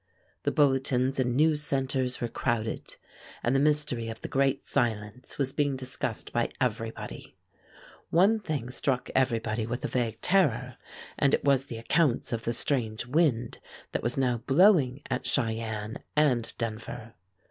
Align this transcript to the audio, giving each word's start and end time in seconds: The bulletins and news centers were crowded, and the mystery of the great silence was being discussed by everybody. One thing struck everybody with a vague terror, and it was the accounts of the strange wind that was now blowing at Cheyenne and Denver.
The 0.45 0.51
bulletins 0.51 1.19
and 1.19 1.35
news 1.35 1.61
centers 1.61 2.19
were 2.19 2.27
crowded, 2.27 2.95
and 3.43 3.55
the 3.55 3.59
mystery 3.59 4.09
of 4.09 4.19
the 4.21 4.27
great 4.27 4.65
silence 4.65 5.37
was 5.37 5.53
being 5.53 5.75
discussed 5.77 6.33
by 6.33 6.49
everybody. 6.59 7.37
One 8.09 8.39
thing 8.39 8.71
struck 8.71 9.11
everybody 9.13 9.67
with 9.67 9.85
a 9.85 9.87
vague 9.87 10.19
terror, 10.21 10.77
and 11.19 11.35
it 11.35 11.43
was 11.45 11.67
the 11.67 11.77
accounts 11.77 12.33
of 12.33 12.45
the 12.45 12.53
strange 12.55 13.05
wind 13.05 13.59
that 13.91 14.01
was 14.01 14.17
now 14.17 14.37
blowing 14.47 15.03
at 15.11 15.27
Cheyenne 15.27 15.99
and 16.17 16.51
Denver. 16.57 17.13